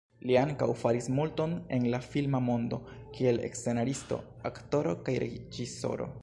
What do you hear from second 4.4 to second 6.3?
aktoro kaj reĝisoro.